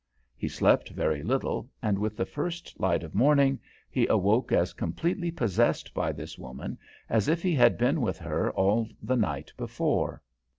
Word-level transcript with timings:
He 0.35 0.47
slept 0.47 0.89
very 0.89 1.21
little, 1.21 1.69
and 1.79 1.99
with 1.99 2.17
the 2.17 2.25
first 2.25 2.79
light 2.79 3.03
of 3.03 3.13
morning 3.13 3.59
he 3.87 4.07
awoke 4.07 4.51
as 4.51 4.73
completely 4.73 5.29
possessed 5.29 5.93
by 5.93 6.11
this 6.11 6.39
woman 6.39 6.79
as 7.07 7.27
if 7.27 7.43
he 7.43 7.53
had 7.53 7.77
been 7.77 8.01
with 8.01 8.17
her 8.17 8.49
all 8.53 8.89
the 9.03 9.15
night 9.15 9.53
before. 9.57 10.23